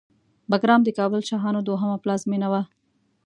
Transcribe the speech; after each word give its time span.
بګرام 0.49 0.81
د 0.83 0.89
کابل 0.99 1.21
شاهانو 1.29 1.65
دوهمه 1.67 1.97
پلازمېنه 2.03 2.47
وه 2.51 2.61